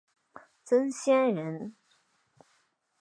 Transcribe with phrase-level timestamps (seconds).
[0.63, 1.75] 曾铣人。